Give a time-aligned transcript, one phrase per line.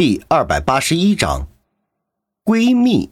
[0.00, 1.46] 第二百八十一章，
[2.42, 3.10] 闺蜜。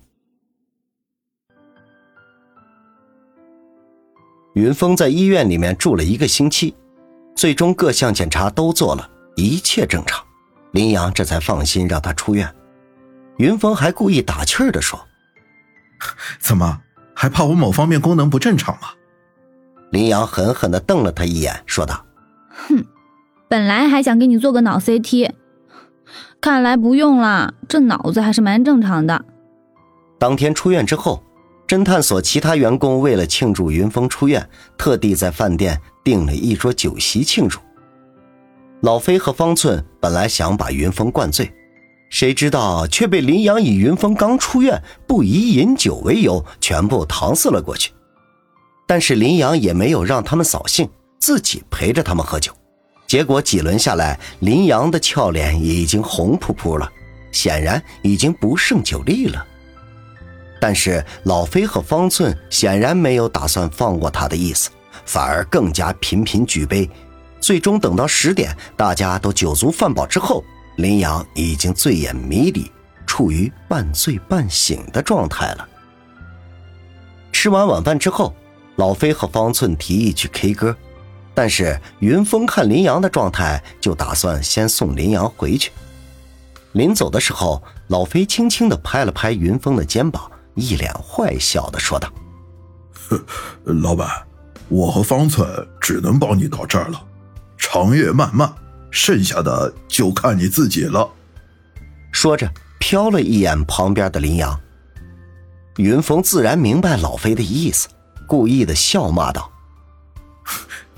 [4.55, 6.75] 云峰在医院里面住了一个星期，
[7.37, 9.07] 最终各项检查都做了，
[9.37, 10.25] 一切正常，
[10.73, 12.51] 林阳这才放心让他出院。
[13.37, 14.99] 云峰还故意打趣儿的说
[16.41, 16.81] ：“怎么
[17.15, 18.89] 还怕我某方面功能不正常吗？”
[19.93, 22.07] 林阳狠狠的瞪了他一眼，说道
[22.49, 22.83] ：“哼，
[23.47, 25.33] 本来还想给你做个脑 CT。”
[26.41, 29.25] 看来不用了，这脑子还是蛮正常的。
[30.19, 31.23] 当天出院之后，
[31.67, 37.59] 侦探所其他员工为了庆祝云峰出院，特地在饭店订了一桌酒席庆祝。
[38.81, 41.53] 老飞和方寸本来想把云峰灌醉，
[42.11, 47.93] 谁知道却被林阳以云峰刚出院不宜饮酒为由，全部搪塞了过去。
[48.87, 52.53] 但是林阳也没有让他们扫兴，自己陪着他们喝酒。
[53.09, 56.87] 结果几轮下来，林阳的俏脸已经红扑扑了，
[57.33, 59.45] 显然已经不胜酒力了。
[60.61, 64.69] 但是老飞和方寸显然没有打算放过他的意思，
[65.07, 66.89] 反而更加频频举杯。
[67.41, 70.45] 最终等到十点，大家都酒足饭饱之后，
[70.77, 72.71] 林阳已经醉眼迷离，
[73.07, 75.67] 处于半醉半醒的状态了。
[77.33, 78.35] 吃完晚饭之后，
[78.77, 80.77] 老飞和方寸提议去 K 歌。
[81.39, 85.71] 但是云峰看林阳的状态，就打算先送林阳回去。
[86.73, 92.13] 临走的时候，老飞轻轻地拍了拍云峰的肩膀，一脸坏笑地说道
[93.63, 94.11] ：“老板，
[94.67, 95.49] 我和方寸
[95.81, 97.01] 只能帮你到这儿了，
[97.57, 98.53] 长夜漫漫，
[98.91, 101.09] 剩下的就看你自己了。”
[102.11, 102.51] 说着，
[102.81, 104.59] 瞟了一眼旁边的林阳。
[105.77, 107.87] 云峰自然明白老飞的意思，
[108.27, 109.49] 故意的笑骂道。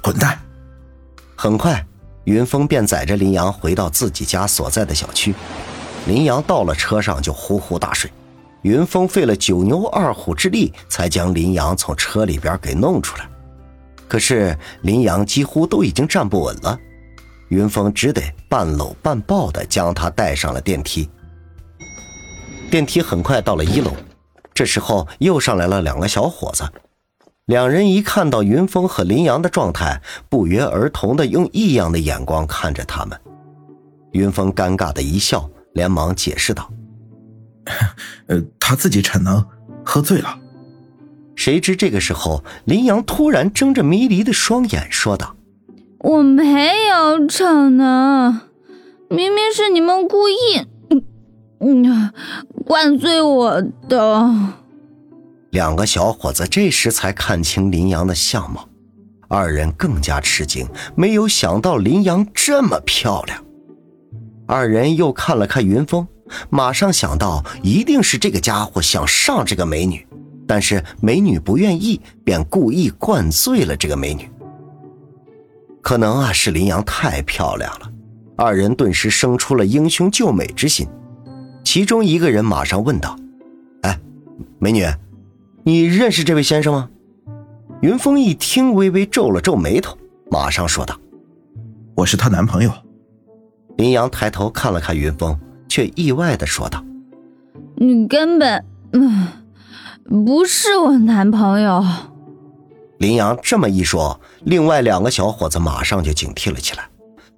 [0.03, 0.39] 滚蛋！
[1.37, 1.84] 很快，
[2.25, 5.34] 云峰便载着林阳回到自己家所在的小区。
[6.07, 8.11] 林阳到了车上就呼呼大睡。
[8.62, 13.27] 云峰费了九牛二虎之力，才将林阳从车里边给弄出来。
[14.07, 16.79] 可是林阳几乎都已经站不稳了，
[17.48, 21.08] 云峰只得半搂半抱的将他带上了电梯。
[22.70, 23.92] 电梯很快到了一楼，
[24.53, 26.63] 这时候又上来了两个小伙子。
[27.50, 33.20] 两人一看到云峰和林阳的状态，不约而同的用异样的眼光看着他们。
[34.12, 36.70] 云峰尴尬的一笑，连忙解释道
[38.28, 39.44] ：“呃，他自己逞能，
[39.84, 40.38] 喝醉了。”
[41.34, 45.34] 谁知这个时候，林阳突然睁着迷离的双眼说道
[45.98, 48.42] ：“我没有逞能，
[49.08, 50.68] 明明是你们故意，
[51.58, 52.12] 嗯，
[52.64, 54.30] 灌醉我的。”
[55.50, 58.68] 两个小伙子这时才看清林阳的相貌，
[59.28, 63.44] 二人更加吃惊，没有想到林阳这么漂亮。
[64.46, 66.06] 二人又看了看云峰，
[66.50, 70.06] 马上想到一定是这个家伙想上这个美女，
[70.46, 74.30] 但是美女不愿意，便故意灌醉了这个美女。
[75.82, 77.90] 可能啊是林阳太漂亮了，
[78.36, 80.86] 二人顿时生出了英雄救美之心。
[81.64, 83.17] 其中一个人马上问道
[83.82, 83.98] ：“哎，
[84.61, 84.86] 美女。”
[85.63, 86.89] 你认识这位先生吗？
[87.83, 89.97] 云峰一听，微微皱了皱眉头，
[90.31, 90.98] 马上说道
[91.97, 92.73] ：“我是她男朋友。”
[93.77, 95.39] 林阳抬头看了看云峰，
[95.69, 96.85] 却意外的说道
[97.77, 99.29] ：“你根本嗯
[100.25, 101.85] 不是我男朋友。”
[102.98, 106.89] 林阳这么一说，另外两个小伙子马上就警惕了起来，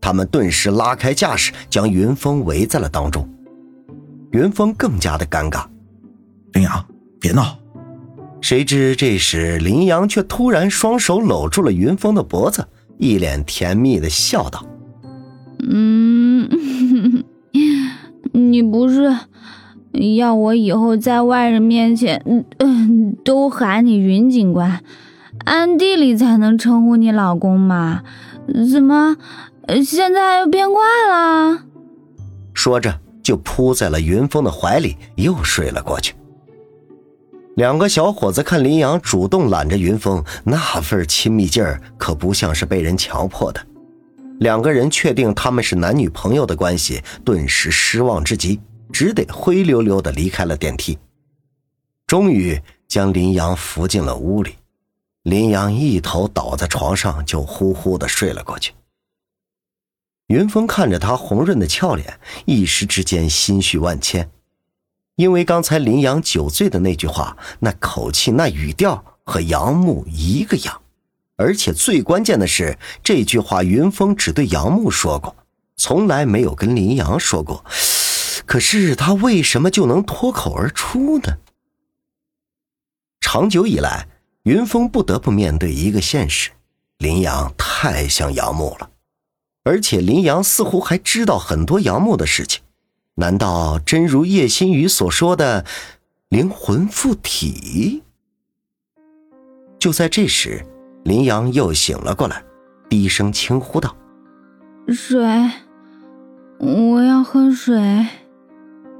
[0.00, 3.28] 他们顿时拉开架势，将云峰围在了当中。
[4.32, 5.64] 云峰更加的尴尬
[6.54, 6.84] ：“林阳，
[7.20, 7.56] 别闹。”
[8.42, 12.66] 谁知这时林阳却突然双手搂住了云峰的脖子，
[12.98, 14.66] 一脸甜蜜的笑道
[15.70, 16.48] ：“嗯，
[18.34, 19.16] 你不是
[20.16, 24.82] 要我以后在外人面前，嗯，都喊你云警官，
[25.44, 28.02] 暗地里才能称呼你老公吗？
[28.70, 29.16] 怎么
[29.84, 31.62] 现在又变卦了？”
[32.52, 36.14] 说着就扑在了云峰的怀里，又睡了过去。
[37.56, 43.66] 两个小伙子看林阳主动揽着云峰，那份亲密劲儿可不像是被人强迫的。
[44.40, 48.58] 两个人确定他们是男女朋友的关系，顿时失望至极，
[48.90, 50.98] 只得灰溜溜的离开了电梯。
[52.06, 52.58] 终于
[52.88, 54.56] 将林阳扶进了屋里，
[55.22, 58.72] 林阳一头倒在床上，就呼呼的睡了过去。
[60.28, 64.30] 云峰看着他红润的俏脸，一时之间心绪万千。
[65.16, 70.80] 因为刚才林阳酒醉的那句话，那口气、那语调和杨木一个样，
[71.36, 75.36] 而且最关键的是，这句话云峰只对杨木说过，
[75.76, 77.64] 从来没有跟林阳说过。
[78.46, 81.38] 可是他为什么就能脱口而出呢？
[83.20, 84.08] 长久以来，
[84.42, 86.50] 云峰不得不面对一个现实：
[86.98, 88.90] 林阳太像杨木了，
[89.62, 92.62] 而且林阳似乎还知道很多杨木的事情。
[93.16, 95.64] 难道真如叶心雨所说的
[96.30, 98.02] 灵魂附体？
[99.78, 100.64] 就在这时，
[101.04, 102.42] 林阳又醒了过来，
[102.88, 103.94] 低声轻呼道
[104.88, 105.20] ：“水，
[106.58, 108.06] 我要喝水。”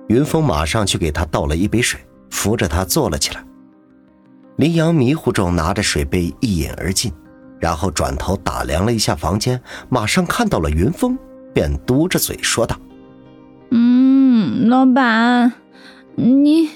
[0.09, 1.99] 云峰马上去给他倒了一杯水，
[2.29, 3.43] 扶着他坐了起来。
[4.57, 7.11] 林阳迷糊中拿着水杯一饮而尽，
[7.59, 9.59] 然后转头打量了一下房间，
[9.89, 11.17] 马上看到了云峰，
[11.55, 12.77] 便嘟着嘴说道
[13.71, 14.02] ：“嗯，
[14.63, 15.53] 老板，
[16.15, 16.71] 你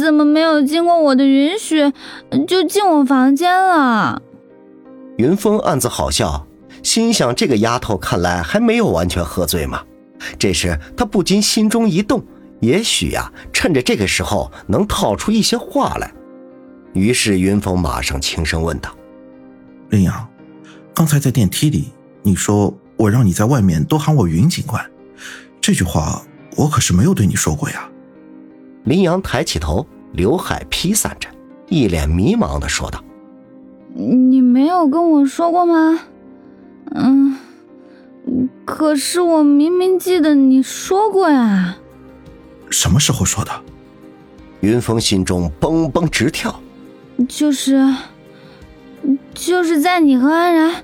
[0.00, 1.92] 怎么没有经过我的允许
[2.48, 4.22] 就进我房间了？”
[5.18, 6.46] 云峰暗自好笑，
[6.82, 9.82] 心想：这个丫头看来还没有完全喝醉嘛。
[10.38, 12.24] 这时他不禁心中一动。
[12.60, 16.10] 也许呀，趁着这个时候能套出一些话来。
[16.94, 18.90] 于是云峰马上轻声问道
[19.90, 20.26] ：“林阳，
[20.94, 21.92] 刚才在电梯里，
[22.22, 24.82] 你说我让你在外面多喊我云警官，
[25.60, 26.22] 这句话
[26.56, 27.88] 我可是没有对你说过呀。”
[28.84, 31.28] 林阳抬起头，刘海披散着，
[31.68, 33.02] 一脸迷茫的说道
[33.94, 36.00] ：“你没有跟我说过吗？
[36.90, 37.36] 嗯，
[38.64, 41.76] 可是我明明记得你说过呀。”
[42.70, 43.50] 什么时候说的？
[44.60, 46.58] 云峰心中蹦蹦直跳，
[47.28, 47.94] 就是，
[49.34, 50.82] 就是在你和安然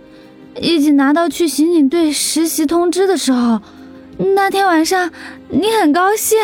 [0.60, 3.60] 一起拿到去刑警队实习通知的时候，
[4.18, 5.10] 那天晚上
[5.48, 6.38] 你很高兴。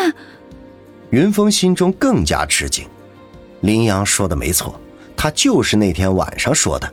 [1.11, 2.87] 云峰心中更加吃惊，
[3.61, 4.81] 林阳说的没错，
[5.17, 6.93] 他就是那天晚上说的，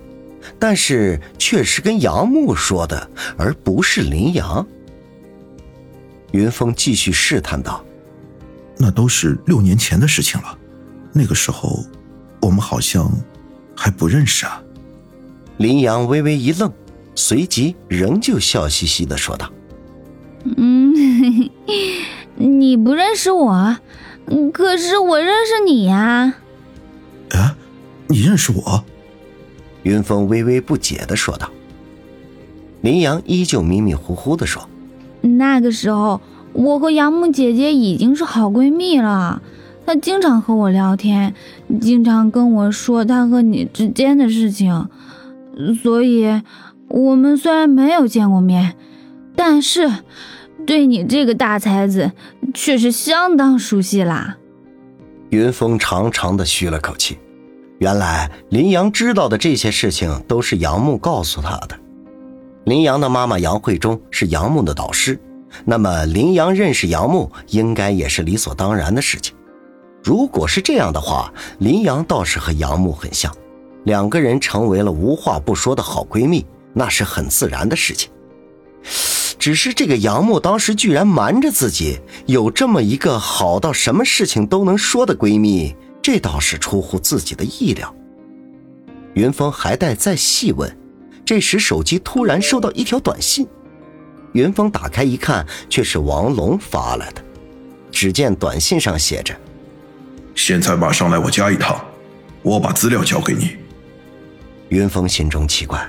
[0.59, 4.65] 但是却是跟杨木说的，而不是林阳。
[6.31, 7.83] 云峰继续试探道。
[8.75, 10.57] 那都是六年前的事情了，
[11.13, 11.85] 那个时候，
[12.41, 13.09] 我们好像
[13.75, 14.61] 还不认识啊。
[15.57, 16.73] 林阳微微一愣，
[17.13, 19.62] 随即仍旧笑嘻嘻的说道：“嗯，
[22.35, 23.77] 你不认识我，
[24.53, 26.35] 可是我认识你呀。
[27.31, 27.55] ”“啊，
[28.07, 28.83] 你认识我？”
[29.83, 31.49] 云峰微微不解的说道。
[32.81, 34.67] 林阳依旧迷迷糊糊的说
[35.21, 36.21] ：“那个时候。”
[36.53, 39.41] 我和杨木姐姐已经是好闺蜜了，
[39.87, 41.33] 她经常和我聊天，
[41.81, 44.87] 经常跟我说她和你之间的事情，
[45.81, 46.43] 所以，
[46.89, 48.75] 我们虽然没有见过面，
[49.35, 49.91] 但是
[50.65, 52.11] 对你这个大才子
[52.53, 54.37] 却是相当熟悉啦。
[55.29, 57.17] 云峰长长的吁了口气，
[57.79, 61.79] 原来林阳知道的这些事情都是杨木告诉他的。
[62.65, 65.19] 林阳的妈妈杨慧中是杨木的导师。
[65.65, 69.35] 那么林阳认识杨木，应该也是理所当然的事情。
[70.03, 73.31] 如果是这样的话，林阳倒是和杨木很像，
[73.83, 76.43] 两个人成为了无话不说的好闺蜜，
[76.73, 78.11] 那是很自然的事情。
[79.43, 87.93] 只是这个杨木当时居然瞒着自己有这么一个好到什么事情都能说的闺蜜，这倒是出乎自己的意料。
[89.15, 90.73] 云峰还待再细问，
[91.25, 93.45] 这时手机突然收到一条短信。
[94.31, 97.21] 云峰打开一看，却是王龙发来的。
[97.91, 99.35] 只见短信上写着
[100.35, 101.85] ：“现在马上来我家一趟，
[102.43, 103.57] 我把资料交给你。”
[104.71, 105.85] 云峰心中奇怪，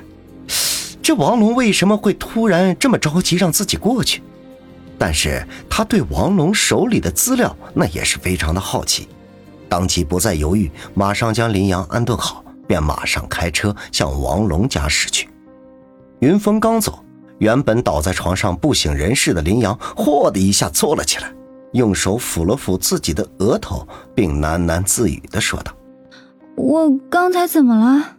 [1.05, 4.23] 这王龙为什么会突然这么着急让自己过去？
[4.99, 9.07] 但是他对王龙手里的资料那也是非常的好奇，
[9.69, 15.29] 当即不再犹豫，马上将林阳安顿好，便马上开车向王龙家驶去。
[16.21, 16.99] 云峰刚走。
[17.39, 21.31] 原本倒在床上不省人事的林阳，嚯的一下坐了起来，
[21.73, 25.73] 用手抚了抚自己的额头，并喃喃自语的说道
[26.57, 28.14] ：“我刚才怎么了？”